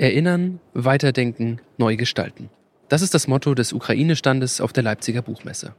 Erinnern, 0.00 0.60
weiterdenken, 0.72 1.60
neu 1.76 1.94
gestalten. 1.96 2.48
Das 2.88 3.02
ist 3.02 3.12
das 3.12 3.28
Motto 3.28 3.54
des 3.54 3.74
Ukraine-Standes 3.74 4.62
auf 4.62 4.72
der 4.72 4.82
Leipziger 4.82 5.20
Buchmesse. 5.20 5.74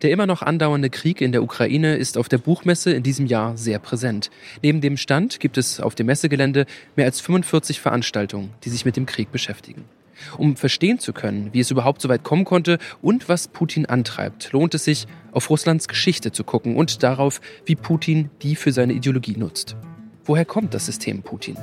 Der 0.00 0.10
immer 0.10 0.26
noch 0.26 0.40
andauernde 0.40 0.88
Krieg 0.88 1.20
in 1.20 1.32
der 1.32 1.42
Ukraine 1.42 1.96
ist 1.96 2.16
auf 2.16 2.30
der 2.30 2.38
Buchmesse 2.38 2.92
in 2.92 3.02
diesem 3.02 3.26
Jahr 3.26 3.58
sehr 3.58 3.78
präsent. 3.78 4.30
Neben 4.62 4.80
dem 4.80 4.96
Stand 4.96 5.38
gibt 5.38 5.58
es 5.58 5.80
auf 5.80 5.94
dem 5.94 6.06
Messegelände 6.06 6.64
mehr 6.96 7.04
als 7.04 7.20
45 7.20 7.78
Veranstaltungen, 7.78 8.54
die 8.64 8.70
sich 8.70 8.86
mit 8.86 8.96
dem 8.96 9.04
Krieg 9.04 9.30
beschäftigen. 9.30 9.84
Um 10.38 10.56
verstehen 10.56 10.98
zu 10.98 11.12
können, 11.12 11.50
wie 11.52 11.60
es 11.60 11.70
überhaupt 11.70 12.00
so 12.00 12.08
weit 12.08 12.24
kommen 12.24 12.46
konnte 12.46 12.78
und 13.02 13.28
was 13.28 13.48
Putin 13.48 13.84
antreibt, 13.84 14.50
lohnt 14.52 14.72
es 14.72 14.84
sich, 14.84 15.06
auf 15.30 15.50
Russlands 15.50 15.88
Geschichte 15.88 16.32
zu 16.32 16.42
gucken 16.42 16.74
und 16.74 17.02
darauf, 17.02 17.42
wie 17.66 17.76
Putin 17.76 18.30
die 18.40 18.56
für 18.56 18.72
seine 18.72 18.94
Ideologie 18.94 19.36
nutzt. 19.36 19.76
Woher 20.24 20.46
kommt 20.46 20.72
das 20.72 20.86
System 20.86 21.22
Putin? 21.22 21.58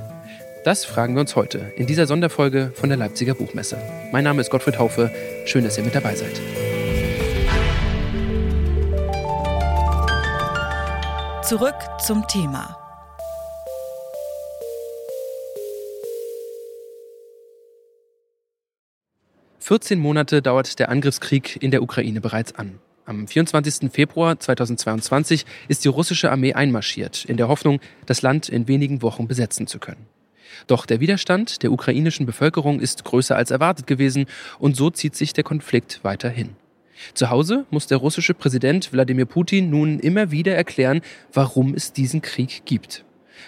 Das 0.65 0.83
fragen 0.83 1.13
wir 1.13 1.19
uns 1.19 1.35
heute 1.35 1.71
in 1.75 1.85
dieser 1.85 2.07
Sonderfolge 2.07 2.71
von 2.73 2.89
der 2.89 2.97
Leipziger 2.97 3.35
Buchmesse. 3.35 3.77
Mein 4.11 4.23
Name 4.23 4.41
ist 4.41 4.49
Gottfried 4.49 4.79
Haufe. 4.79 5.11
Schön, 5.45 5.63
dass 5.63 5.77
ihr 5.77 5.83
mit 5.83 5.93
dabei 5.93 6.15
seid. 6.15 6.41
Zurück 11.43 11.75
zum 12.03 12.27
Thema. 12.27 12.75
Vierzehn 19.59 19.99
Monate 19.99 20.41
dauert 20.41 20.79
der 20.79 20.89
Angriffskrieg 20.89 21.61
in 21.61 21.69
der 21.69 21.83
Ukraine 21.83 22.21
bereits 22.21 22.55
an. 22.55 22.79
Am 23.05 23.27
24. 23.27 23.91
Februar 23.91 24.39
2022 24.39 25.45
ist 25.67 25.85
die 25.85 25.89
russische 25.89 26.31
Armee 26.31 26.53
einmarschiert, 26.53 27.23
in 27.23 27.37
der 27.37 27.49
Hoffnung, 27.49 27.79
das 28.07 28.23
Land 28.23 28.49
in 28.49 28.67
wenigen 28.67 29.03
Wochen 29.03 29.27
besetzen 29.27 29.67
zu 29.67 29.77
können. 29.77 30.07
Doch 30.67 30.85
der 30.85 30.99
Widerstand 30.99 31.63
der 31.63 31.71
ukrainischen 31.71 32.25
Bevölkerung 32.25 32.79
ist 32.79 33.03
größer 33.03 33.35
als 33.35 33.51
erwartet 33.51 33.87
gewesen 33.87 34.25
und 34.59 34.75
so 34.75 34.89
zieht 34.89 35.15
sich 35.15 35.33
der 35.33 35.43
Konflikt 35.43 35.99
weiterhin. 36.03 36.55
Zu 37.13 37.29
Hause 37.29 37.65
muss 37.69 37.87
der 37.87 37.97
russische 37.97 38.33
Präsident 38.33 38.93
Wladimir 38.93 39.25
Putin 39.25 39.69
nun 39.69 39.99
immer 39.99 40.31
wieder 40.31 40.55
erklären, 40.55 41.01
warum 41.33 41.73
es 41.73 41.93
diesen 41.93 42.21
Krieg 42.21 42.63
gibt. 42.65 43.03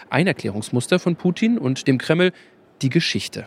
Ein 0.09 0.27
Erklärungsmuster 0.27 0.99
von 0.99 1.15
Putin 1.15 1.57
und 1.57 1.87
dem 1.87 1.97
Kreml 1.97 2.33
die 2.81 2.89
Geschichte. 2.89 3.45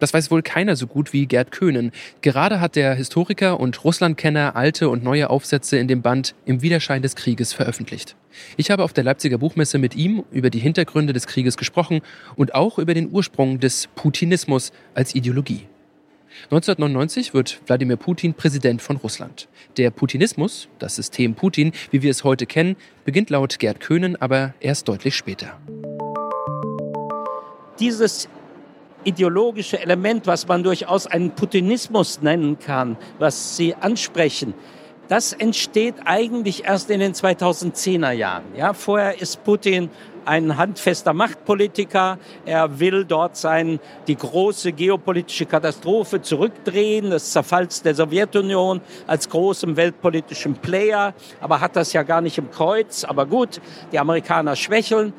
Das 0.00 0.14
weiß 0.14 0.30
wohl 0.30 0.42
keiner 0.42 0.76
so 0.76 0.86
gut 0.86 1.12
wie 1.12 1.26
Gerd 1.26 1.52
Köhnen. 1.52 1.92
Gerade 2.22 2.60
hat 2.60 2.74
der 2.74 2.94
Historiker 2.94 3.60
und 3.60 3.84
Russlandkenner 3.84 4.56
alte 4.56 4.88
und 4.88 5.04
neue 5.04 5.28
Aufsätze 5.28 5.76
in 5.76 5.88
dem 5.88 6.00
Band 6.02 6.34
Im 6.46 6.62
Widerschein 6.62 7.02
des 7.02 7.14
Krieges 7.14 7.52
veröffentlicht. 7.52 8.16
Ich 8.56 8.70
habe 8.70 8.82
auf 8.82 8.94
der 8.94 9.04
Leipziger 9.04 9.36
Buchmesse 9.36 9.78
mit 9.78 9.94
ihm 9.94 10.24
über 10.32 10.48
die 10.48 10.58
Hintergründe 10.58 11.12
des 11.12 11.26
Krieges 11.26 11.58
gesprochen 11.58 12.00
und 12.34 12.54
auch 12.54 12.78
über 12.78 12.94
den 12.94 13.12
Ursprung 13.12 13.60
des 13.60 13.88
Putinismus 13.94 14.72
als 14.94 15.14
Ideologie. 15.14 15.66
1999 16.44 17.34
wird 17.34 17.60
Wladimir 17.66 17.96
Putin 17.96 18.32
Präsident 18.32 18.80
von 18.80 18.96
Russland. 18.96 19.48
Der 19.76 19.90
Putinismus, 19.90 20.68
das 20.78 20.96
System 20.96 21.34
Putin, 21.34 21.72
wie 21.90 22.00
wir 22.00 22.10
es 22.10 22.24
heute 22.24 22.46
kennen, 22.46 22.76
beginnt 23.04 23.28
laut 23.28 23.58
Gerd 23.58 23.80
Köhnen 23.80 24.16
aber 24.16 24.54
erst 24.60 24.88
deutlich 24.88 25.14
später. 25.14 25.58
Dieses 27.78 28.28
ideologische 29.04 29.80
Element, 29.80 30.26
was 30.26 30.46
man 30.46 30.62
durchaus 30.62 31.06
einen 31.06 31.30
Putinismus 31.30 32.22
nennen 32.22 32.58
kann, 32.58 32.96
was 33.18 33.56
Sie 33.56 33.74
ansprechen, 33.74 34.54
das 35.10 35.32
entsteht 35.32 35.96
eigentlich 36.04 36.64
erst 36.66 36.88
in 36.88 37.00
den 37.00 37.14
2010er 37.14 38.12
Jahren. 38.12 38.44
Ja, 38.56 38.72
vorher 38.74 39.20
ist 39.20 39.42
Putin 39.42 39.90
ein 40.24 40.56
handfester 40.56 41.12
Machtpolitiker. 41.12 42.16
Er 42.46 42.78
will 42.78 43.04
dort 43.04 43.36
sein, 43.36 43.80
die 44.06 44.14
große 44.14 44.70
geopolitische 44.70 45.46
Katastrophe 45.46 46.22
zurückdrehen, 46.22 47.10
das 47.10 47.32
Zerfalls 47.32 47.82
der 47.82 47.96
Sowjetunion 47.96 48.80
als 49.08 49.28
großem 49.28 49.76
weltpolitischen 49.76 50.54
Player, 50.54 51.12
aber 51.40 51.60
hat 51.60 51.74
das 51.74 51.92
ja 51.92 52.04
gar 52.04 52.20
nicht 52.20 52.38
im 52.38 52.50
Kreuz. 52.52 53.02
Aber 53.02 53.26
gut, 53.26 53.60
die 53.90 53.98
Amerikaner 53.98 54.54
schwächeln 54.54 55.12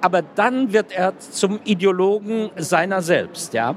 aber 0.00 0.22
dann 0.22 0.72
wird 0.72 0.92
er 0.92 1.18
zum 1.18 1.60
Ideologen 1.64 2.50
seiner 2.56 3.02
selbst, 3.02 3.54
ja. 3.54 3.76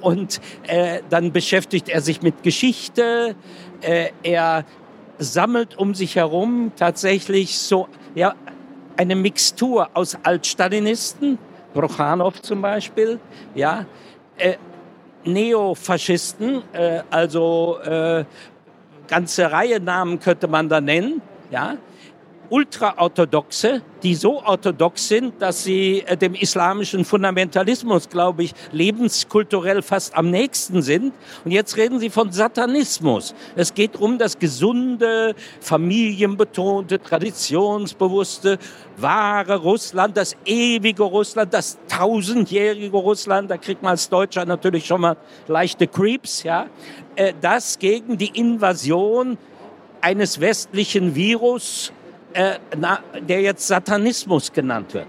Und 0.00 0.40
äh, 0.66 1.00
dann 1.08 1.32
beschäftigt 1.32 1.88
er 1.88 2.00
sich 2.00 2.22
mit 2.22 2.42
Geschichte. 2.42 3.34
Äh, 3.80 4.10
er 4.22 4.64
sammelt 5.18 5.76
um 5.76 5.94
sich 5.94 6.16
herum 6.16 6.72
tatsächlich 6.76 7.58
so 7.58 7.88
ja 8.14 8.34
eine 8.96 9.16
Mixtur 9.16 9.88
aus 9.94 10.16
Altstalinisten, 10.22 11.38
Brochanov 11.72 12.42
zum 12.42 12.60
Beispiel, 12.60 13.18
ja, 13.54 13.86
äh, 14.36 14.56
Neofaschisten, 15.24 16.62
äh, 16.72 17.02
also 17.10 17.78
äh, 17.82 18.24
ganze 19.08 19.50
Reihe 19.50 19.80
Namen 19.80 20.18
könnte 20.20 20.48
man 20.48 20.68
da 20.68 20.80
nennen, 20.80 21.22
ja, 21.50 21.76
Ultraorthodoxe, 22.50 23.82
die 24.02 24.14
so 24.14 24.42
orthodox 24.42 25.06
sind, 25.08 25.40
dass 25.40 25.62
sie 25.62 26.02
äh, 26.06 26.16
dem 26.16 26.34
islamischen 26.34 27.04
Fundamentalismus, 27.04 28.08
glaube 28.08 28.42
ich, 28.42 28.54
lebenskulturell 28.72 29.82
fast 29.82 30.16
am 30.16 30.30
nächsten 30.30 30.82
sind. 30.82 31.14
Und 31.44 31.52
jetzt 31.52 31.76
reden 31.76 32.00
sie 32.00 32.10
von 32.10 32.32
Satanismus. 32.32 33.34
Es 33.54 33.72
geht 33.72 33.96
um 33.96 34.18
das 34.18 34.38
gesunde, 34.38 35.34
familienbetonte, 35.60 37.00
traditionsbewusste, 37.00 38.58
wahre 38.96 39.56
Russland, 39.56 40.16
das 40.16 40.36
ewige 40.44 41.04
Russland, 41.04 41.54
das 41.54 41.78
tausendjährige 41.88 42.96
Russland. 42.96 43.50
Da 43.50 43.58
kriegt 43.58 43.82
man 43.82 43.92
als 43.92 44.08
Deutscher 44.08 44.44
natürlich 44.44 44.86
schon 44.86 45.02
mal 45.02 45.16
leichte 45.46 45.86
Creeps, 45.86 46.42
ja. 46.42 46.66
Äh, 47.14 47.32
das 47.40 47.78
gegen 47.78 48.18
die 48.18 48.38
Invasion 48.38 49.38
eines 50.00 50.40
westlichen 50.40 51.14
Virus 51.14 51.92
äh, 52.32 52.58
na, 52.76 53.00
der 53.20 53.40
jetzt 53.40 53.66
Satanismus 53.66 54.52
genannt 54.52 54.94
wird, 54.94 55.06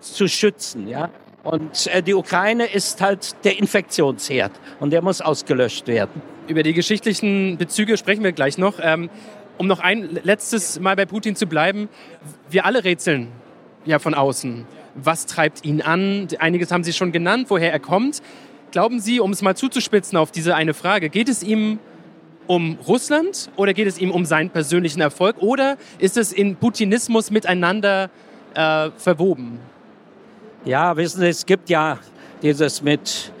zu 0.00 0.28
schützen. 0.28 0.88
Ja? 0.88 1.10
Und 1.44 1.86
äh, 1.88 2.02
die 2.02 2.14
Ukraine 2.14 2.66
ist 2.66 3.00
halt 3.00 3.44
der 3.44 3.58
Infektionsherd 3.58 4.52
und 4.80 4.90
der 4.90 5.02
muss 5.02 5.20
ausgelöscht 5.20 5.86
werden. 5.86 6.22
Über 6.46 6.62
die 6.62 6.74
geschichtlichen 6.74 7.58
Bezüge 7.58 7.96
sprechen 7.96 8.24
wir 8.24 8.32
gleich 8.32 8.58
noch. 8.58 8.74
Ähm, 8.82 9.10
um 9.58 9.66
noch 9.66 9.80
ein 9.80 10.20
letztes 10.22 10.78
Mal 10.78 10.94
bei 10.94 11.04
Putin 11.04 11.34
zu 11.34 11.46
bleiben, 11.46 11.88
wir 12.48 12.64
alle 12.64 12.84
rätseln 12.84 13.28
ja 13.84 13.98
von 13.98 14.14
außen. 14.14 14.66
Was 14.94 15.26
treibt 15.26 15.64
ihn 15.64 15.82
an? 15.82 16.28
Einiges 16.38 16.70
haben 16.70 16.84
Sie 16.84 16.92
schon 16.92 17.12
genannt, 17.12 17.46
woher 17.48 17.72
er 17.72 17.80
kommt. 17.80 18.22
Glauben 18.70 19.00
Sie, 19.00 19.20
um 19.20 19.32
es 19.32 19.42
mal 19.42 19.56
zuzuspitzen 19.56 20.16
auf 20.16 20.30
diese 20.30 20.54
eine 20.54 20.74
Frage, 20.74 21.08
geht 21.08 21.28
es 21.28 21.42
ihm 21.42 21.78
um 22.48 22.78
Russland 22.88 23.50
oder 23.54 23.72
geht 23.72 23.86
es 23.86 23.98
ihm 23.98 24.10
um 24.10 24.24
seinen 24.24 24.50
persönlichen 24.50 25.00
Erfolg 25.00 25.36
oder 25.38 25.76
ist 25.98 26.16
es 26.16 26.32
in 26.32 26.56
Putinismus 26.56 27.30
miteinander 27.30 28.10
äh, 28.54 28.90
verwoben? 28.96 29.60
Ja, 30.64 30.96
wissen 30.96 31.20
Sie, 31.20 31.28
es 31.28 31.46
gibt 31.46 31.70
ja 31.70 31.98
dieses 32.42 32.82
mit 32.82 33.32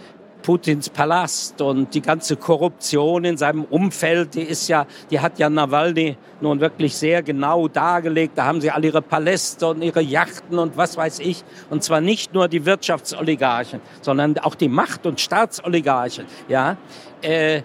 Putins 0.42 0.88
Palast 0.88 1.60
und 1.60 1.92
die 1.92 2.00
ganze 2.00 2.36
Korruption 2.36 3.24
in 3.24 3.36
seinem 3.36 3.64
Umfeld, 3.64 4.34
die 4.34 4.42
ist 4.42 4.68
ja, 4.68 4.86
die 5.10 5.20
hat 5.20 5.38
ja 5.38 5.50
Nawalny 5.50 6.16
nun 6.40 6.60
wirklich 6.60 6.96
sehr 6.96 7.22
genau 7.22 7.68
dargelegt. 7.68 8.38
Da 8.38 8.46
haben 8.46 8.60
sie 8.60 8.70
alle 8.70 8.86
ihre 8.86 9.02
Paläste 9.02 9.66
und 9.66 9.82
ihre 9.82 10.00
Yachten 10.00 10.58
und 10.58 10.76
was 10.76 10.96
weiß 10.96 11.18
ich. 11.18 11.44
Und 11.68 11.82
zwar 11.82 12.00
nicht 12.00 12.32
nur 12.32 12.48
die 12.48 12.64
Wirtschaftsoligarchen, 12.64 13.80
sondern 14.00 14.38
auch 14.38 14.54
die 14.54 14.68
Macht- 14.68 15.04
und 15.04 15.20
Staatsoligarchen. 15.20 16.24
Ja, 16.48 16.78
äh, 17.20 17.60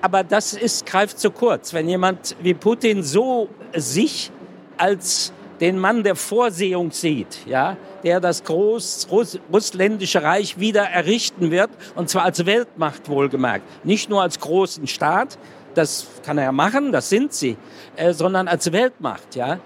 aber 0.00 0.24
das 0.24 0.52
ist, 0.52 0.86
greift 0.86 1.18
zu 1.18 1.30
kurz. 1.30 1.72
Wenn 1.72 1.88
jemand 1.88 2.36
wie 2.40 2.54
Putin 2.54 3.02
so 3.02 3.48
sich 3.74 4.30
als 4.76 5.32
den 5.60 5.78
Mann 5.78 6.02
der 6.02 6.16
Vorsehung 6.16 6.90
sieht, 6.92 7.46
ja, 7.46 7.76
der 8.02 8.20
das 8.20 8.44
groß 8.44 9.08
Russ 9.10 9.38
russländische 9.52 10.22
Reich 10.22 10.58
wieder 10.58 10.82
errichten 10.82 11.50
wird, 11.50 11.70
und 11.94 12.10
zwar 12.10 12.24
als 12.24 12.44
Weltmacht 12.44 13.08
wohlgemerkt, 13.08 13.64
nicht 13.84 14.10
nur 14.10 14.22
als 14.22 14.38
großen 14.38 14.86
Staat, 14.86 15.38
das 15.74 16.06
kann 16.24 16.38
er 16.38 16.44
ja 16.44 16.52
machen, 16.52 16.92
das 16.92 17.08
sind 17.08 17.32
sie, 17.32 17.56
äh, 17.96 18.12
sondern 18.12 18.48
als 18.48 18.72
Weltmacht, 18.72 19.34
ja, 19.34 19.60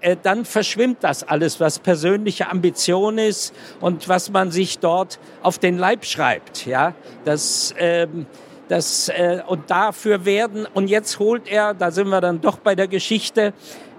äh, 0.00 0.16
dann 0.20 0.44
verschwimmt 0.44 0.98
das 1.00 1.22
alles, 1.22 1.60
was 1.60 1.78
persönliche 1.78 2.50
Ambition 2.50 3.18
ist 3.18 3.54
und 3.80 4.08
was 4.08 4.30
man 4.30 4.50
sich 4.50 4.78
dort 4.78 5.18
auf 5.42 5.58
den 5.58 5.78
Leib 5.78 6.04
schreibt, 6.04 6.66
ja, 6.66 6.94
das 7.24 7.74
ähm, 7.78 8.26
das, 8.72 9.10
äh, 9.10 9.42
und 9.46 9.70
dafür 9.70 10.24
werden, 10.24 10.66
und 10.72 10.88
jetzt 10.88 11.18
holt 11.18 11.46
er, 11.46 11.74
da 11.74 11.90
sind 11.90 12.08
wir 12.08 12.22
dann 12.22 12.40
doch 12.40 12.56
bei 12.56 12.74
der 12.74 12.88
Geschichte, 12.88 13.52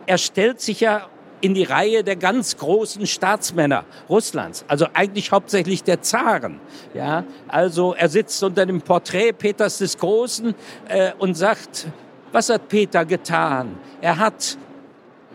er 0.08 0.18
stellt 0.18 0.62
sich 0.62 0.80
ja 0.80 1.10
in 1.42 1.54
die 1.54 1.64
Reihe 1.64 2.04
der 2.04 2.16
ganz 2.16 2.58
großen 2.58 3.06
Staatsmänner 3.06 3.86
Russlands, 4.10 4.66
also 4.68 4.88
eigentlich 4.96 5.32
hauptsächlich 5.32 5.84
der 5.84 6.02
Zaren. 6.02 6.60
Ja, 6.96 7.24
also 7.48 7.94
er 7.94 8.10
sitzt 8.10 8.42
unter 8.42 8.66
dem 8.66 8.82
Porträt 8.82 9.34
Peters 9.34 9.78
des 9.78 9.96
Großen 9.96 10.56
äh, 10.88 11.12
und 11.20 11.36
sagt, 11.36 11.86
was 12.32 12.50
hat 12.50 12.68
Peter 12.68 13.06
getan? 13.06 13.78
Er 14.02 14.18
hat 14.18 14.58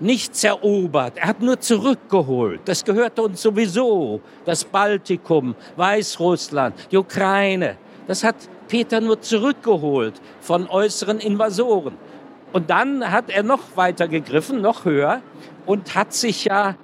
nichts 0.00 0.42
erobert, 0.42 1.16
er 1.16 1.28
hat 1.28 1.40
nur 1.40 1.60
zurückgeholt. 1.60 2.62
Das 2.64 2.84
gehörte 2.84 3.22
uns 3.22 3.40
sowieso. 3.40 4.20
Das 4.44 4.64
Baltikum, 4.64 5.54
Weißrussland, 5.76 6.74
die 6.90 6.96
Ukraine. 6.96 7.76
Das 8.08 8.24
hat 8.24 8.34
Peter 8.68 9.00
nur 9.00 9.20
zurückgeholt 9.20 10.20
von 10.40 10.68
äußeren 10.68 11.18
Invasoren. 11.18 11.96
Und 12.52 12.70
dann 12.70 13.10
hat 13.10 13.30
er 13.30 13.42
noch 13.42 13.76
weiter 13.76 14.08
gegriffen, 14.08 14.60
noch 14.60 14.84
höher 14.84 15.20
und 15.66 15.94
hat 15.94 16.14
sich 16.14 16.44
ja, 16.44 16.76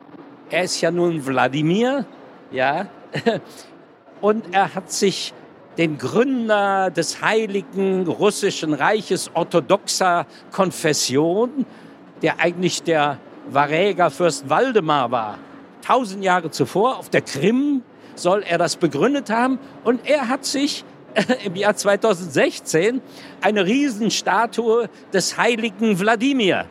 er 0.51 0.65
ist 0.65 0.81
ja 0.81 0.91
nun 0.91 1.27
Wladimir, 1.27 2.07
ja, 2.51 2.87
und 4.21 4.55
er 4.55 4.75
hat 4.75 4.91
sich 4.91 5.33
den 5.79 5.99
Gründer 5.99 6.91
des 6.91 7.23
heiligen 7.23 8.07
russischen 8.07 8.75
Reiches 8.75 9.31
orthodoxer 9.35 10.27
Konfession, 10.53 11.67
der 12.23 12.41
eigentlich 12.41 12.83
der 12.83 13.19
Varäger 13.49 14.11
Fürst 14.11 14.49
Waldemar 14.49 15.11
war, 15.11 15.39
tausend 15.85 16.23
Jahre 16.25 16.51
zuvor 16.51 16.99
auf 16.99 17.11
der 17.11 17.23
Krim 17.23 17.83
soll 18.15 18.45
er 18.49 18.59
das 18.59 18.77
begründet 18.77 19.31
haben 19.31 19.59
und 19.83 20.09
er 20.09 20.29
hat 20.29 20.45
sich 20.45 20.85
im 21.45 21.57
Jahr 21.57 21.77
2016 21.77 23.01
eine 23.41 23.65
Riesenstatue 23.65 24.89
des 25.13 25.37
heiligen 25.37 25.99
Wladimir 25.99 26.67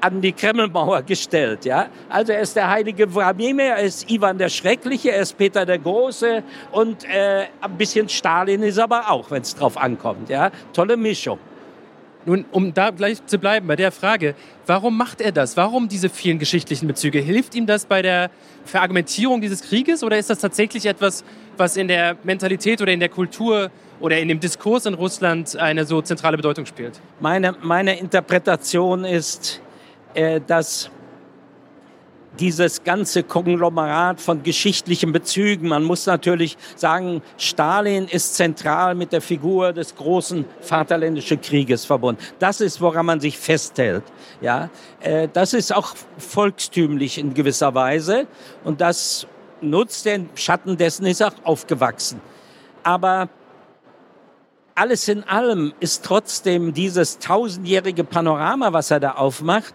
an 0.00 0.20
die 0.20 0.32
Kremlmauer 0.32 1.02
gestellt. 1.02 1.64
Ja? 1.64 1.88
Also 2.08 2.32
er 2.32 2.40
ist 2.40 2.54
der 2.56 2.68
heilige 2.68 3.12
Wladimir, 3.14 3.64
er 3.64 3.82
ist 3.82 4.10
Ivan 4.10 4.38
der 4.38 4.48
Schreckliche, 4.48 5.12
er 5.12 5.22
ist 5.22 5.36
Peter 5.36 5.64
der 5.64 5.78
Große 5.78 6.42
und 6.72 7.04
äh, 7.04 7.46
ein 7.60 7.76
bisschen 7.76 8.08
Stalin 8.08 8.62
ist 8.62 8.78
aber 8.78 9.10
auch, 9.10 9.30
wenn 9.30 9.42
es 9.42 9.54
drauf 9.54 9.76
ankommt. 9.76 10.28
Ja? 10.28 10.50
Tolle 10.72 10.96
Mischung. 10.96 11.38
Nun, 12.26 12.44
um 12.50 12.74
da 12.74 12.90
gleich 12.90 13.24
zu 13.26 13.38
bleiben 13.38 13.68
bei 13.68 13.76
der 13.76 13.92
Frage, 13.92 14.34
warum 14.66 14.96
macht 14.98 15.20
er 15.20 15.30
das? 15.30 15.56
Warum 15.56 15.88
diese 15.88 16.08
vielen 16.08 16.40
geschichtlichen 16.40 16.88
Bezüge? 16.88 17.20
Hilft 17.20 17.54
ihm 17.54 17.66
das 17.66 17.86
bei 17.86 18.02
der 18.02 18.30
Verargumentierung 18.64 19.40
dieses 19.40 19.62
Krieges 19.62 20.02
oder 20.02 20.18
ist 20.18 20.28
das 20.28 20.40
tatsächlich 20.40 20.86
etwas, 20.86 21.24
was 21.56 21.76
in 21.76 21.86
der 21.86 22.16
Mentalität 22.24 22.82
oder 22.82 22.92
in 22.92 22.98
der 22.98 23.10
Kultur 23.10 23.70
oder 24.00 24.18
in 24.18 24.26
dem 24.26 24.40
Diskurs 24.40 24.86
in 24.86 24.94
Russland 24.94 25.56
eine 25.56 25.84
so 25.84 26.02
zentrale 26.02 26.36
Bedeutung 26.36 26.66
spielt? 26.66 27.00
Meine, 27.20 27.54
meine 27.62 27.96
Interpretation 27.96 29.04
ist, 29.04 29.62
äh, 30.14 30.40
dass 30.44 30.90
dieses 32.38 32.84
ganze 32.84 33.22
Konglomerat 33.22 34.20
von 34.20 34.42
geschichtlichen 34.42 35.12
Bezügen. 35.12 35.68
Man 35.68 35.84
muss 35.84 36.06
natürlich 36.06 36.56
sagen, 36.76 37.22
Stalin 37.38 38.06
ist 38.08 38.34
zentral 38.34 38.94
mit 38.94 39.12
der 39.12 39.20
Figur 39.20 39.72
des 39.72 39.94
großen 39.96 40.44
Vaterländischen 40.60 41.40
Krieges 41.40 41.84
verbunden. 41.84 42.22
Das 42.38 42.60
ist, 42.60 42.80
woran 42.80 43.06
man 43.06 43.20
sich 43.20 43.38
festhält. 43.38 44.04
Ja, 44.40 44.70
äh, 45.00 45.28
das 45.32 45.54
ist 45.54 45.74
auch 45.74 45.94
volkstümlich 46.18 47.18
in 47.18 47.34
gewisser 47.34 47.74
Weise 47.74 48.26
und 48.64 48.80
das 48.80 49.26
nutzt 49.60 50.04
den 50.04 50.28
Schatten 50.34 50.76
dessen 50.76 51.06
ist 51.06 51.22
auch 51.22 51.32
aufgewachsen. 51.44 52.20
Aber 52.82 53.28
alles 54.74 55.08
in 55.08 55.24
allem 55.24 55.72
ist 55.80 56.04
trotzdem 56.04 56.74
dieses 56.74 57.18
tausendjährige 57.18 58.04
Panorama, 58.04 58.72
was 58.72 58.90
er 58.90 59.00
da 59.00 59.12
aufmacht, 59.12 59.74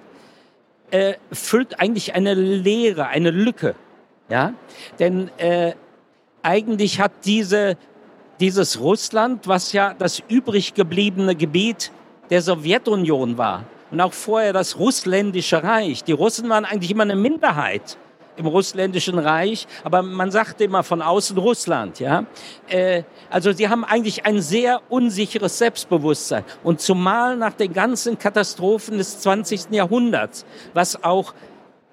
äh, 0.91 1.15
füllt 1.31 1.79
eigentlich 1.79 2.13
eine 2.13 2.33
Leere, 2.33 3.07
eine 3.07 3.31
Lücke. 3.31 3.75
Ja? 4.29 4.53
Denn 4.99 5.29
äh, 5.37 5.73
eigentlich 6.43 6.99
hat 6.99 7.11
diese, 7.25 7.77
dieses 8.39 8.79
Russland, 8.79 9.47
was 9.47 9.73
ja 9.73 9.93
das 9.93 10.21
übrig 10.27 10.73
gebliebene 10.73 11.35
Gebiet 11.35 11.91
der 12.29 12.41
Sowjetunion 12.41 13.37
war, 13.37 13.65
und 13.91 13.99
auch 13.99 14.13
vorher 14.13 14.53
das 14.53 14.79
russländische 14.79 15.63
Reich. 15.63 16.05
Die 16.05 16.13
Russen 16.13 16.47
waren 16.47 16.63
eigentlich 16.63 16.91
immer 16.91 17.03
eine 17.03 17.17
Minderheit 17.17 17.97
im 18.41 18.47
russländischen 18.47 19.17
Reich, 19.17 19.67
aber 19.83 20.01
man 20.01 20.31
sagte 20.31 20.63
immer 20.63 20.83
von 20.83 21.01
außen 21.01 21.37
Russland, 21.37 21.99
ja. 21.99 22.25
Äh, 22.67 23.03
also 23.29 23.51
sie 23.53 23.69
haben 23.69 23.85
eigentlich 23.85 24.25
ein 24.25 24.41
sehr 24.41 24.81
unsicheres 24.89 25.57
Selbstbewusstsein 25.57 26.43
und 26.63 26.81
zumal 26.81 27.37
nach 27.37 27.53
den 27.53 27.71
ganzen 27.71 28.17
Katastrophen 28.17 28.97
des 28.97 29.19
20. 29.19 29.71
Jahrhunderts, 29.71 30.45
was 30.73 31.03
auch 31.03 31.33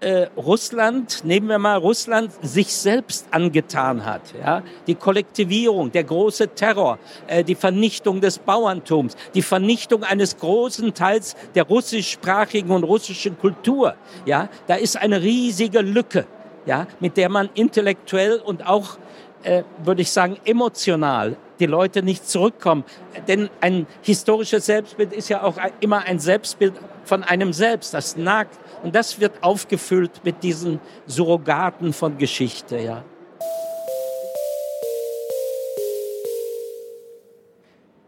äh, 0.00 0.28
Russland, 0.36 1.24
nehmen 1.24 1.48
wir 1.48 1.58
mal 1.58 1.76
Russland, 1.76 2.32
sich 2.42 2.72
selbst 2.72 3.26
angetan 3.30 4.04
hat. 4.04 4.22
Ja? 4.40 4.62
Die 4.86 4.94
Kollektivierung, 4.94 5.90
der 5.90 6.04
große 6.04 6.48
Terror, 6.54 6.98
äh, 7.26 7.42
die 7.42 7.54
Vernichtung 7.54 8.20
des 8.20 8.38
Bauerntums, 8.38 9.16
die 9.34 9.42
Vernichtung 9.42 10.04
eines 10.04 10.36
großen 10.36 10.94
Teils 10.94 11.34
der 11.54 11.64
russischsprachigen 11.64 12.70
und 12.70 12.84
russischen 12.84 13.38
Kultur. 13.38 13.94
Ja? 14.24 14.48
Da 14.66 14.76
ist 14.76 14.96
eine 14.96 15.20
riesige 15.20 15.80
Lücke 15.80 16.26
ja, 16.68 16.86
mit 17.00 17.16
der 17.16 17.30
man 17.30 17.48
intellektuell 17.54 18.36
und 18.36 18.66
auch, 18.66 18.98
äh, 19.42 19.62
würde 19.82 20.02
ich 20.02 20.12
sagen, 20.12 20.36
emotional 20.44 21.36
die 21.58 21.66
Leute 21.66 22.02
nicht 22.02 22.28
zurückkommen. 22.28 22.84
Denn 23.26 23.48
ein 23.60 23.86
historisches 24.02 24.66
Selbstbild 24.66 25.12
ist 25.12 25.28
ja 25.28 25.42
auch 25.42 25.56
immer 25.80 26.04
ein 26.04 26.20
Selbstbild 26.20 26.74
von 27.04 27.24
einem 27.24 27.52
selbst, 27.52 27.94
das 27.94 28.16
nagt. 28.16 28.58
Und 28.82 28.94
das 28.94 29.18
wird 29.18 29.42
aufgefüllt 29.42 30.20
mit 30.24 30.42
diesen 30.44 30.78
Surrogaten 31.06 31.92
von 31.92 32.18
Geschichte, 32.18 32.78
ja. 32.78 33.02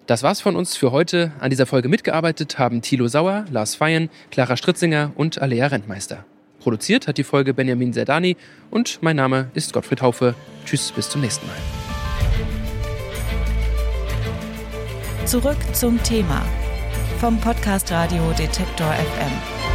Das 0.06 0.22
war's 0.22 0.40
von 0.40 0.54
uns 0.54 0.76
für 0.76 0.92
heute. 0.92 1.32
An 1.38 1.50
dieser 1.50 1.66
Folge 1.66 1.88
mitgearbeitet 1.88 2.58
haben 2.58 2.82
Thilo 2.82 3.06
Sauer, 3.06 3.44
Lars 3.50 3.76
Feyen, 3.76 4.10
Clara 4.30 4.56
Stritzinger 4.56 5.12
und 5.16 5.40
Alea 5.40 5.68
Rentmeister. 5.68 6.24
Produziert 6.60 7.08
hat 7.08 7.18
die 7.18 7.24
Folge 7.24 7.54
Benjamin 7.54 7.92
Zerdani 7.92 8.36
und 8.70 9.02
mein 9.02 9.16
Name 9.16 9.50
ist 9.54 9.72
Gottfried 9.72 10.02
Haufe. 10.02 10.34
Tschüss, 10.64 10.92
bis 10.92 11.08
zum 11.08 11.20
nächsten 11.22 11.46
Mal. 11.46 11.56
Zurück 15.26 15.58
zum 15.72 16.02
Thema 16.02 16.44
vom 17.18 17.38
Podcast 17.40 17.90
Radio 17.92 18.32
Detektor 18.38 18.92
FM. 18.92 19.69